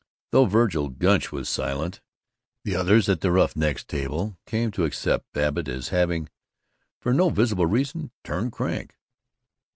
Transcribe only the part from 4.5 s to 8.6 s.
to accept Babbitt as having, for no visible reason, "turned